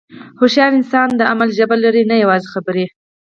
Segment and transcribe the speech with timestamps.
[0.39, 2.85] هوښیار انسان د عمل ژبه لري، نه یوازې خبرې.